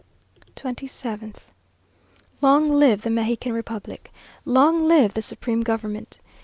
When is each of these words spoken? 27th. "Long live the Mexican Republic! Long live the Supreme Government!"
27th. 0.55 1.35
"Long 2.41 2.67
live 2.67 3.03
the 3.03 3.11
Mexican 3.11 3.53
Republic! 3.53 4.11
Long 4.45 4.87
live 4.87 5.13
the 5.13 5.21
Supreme 5.21 5.61
Government!" 5.61 6.17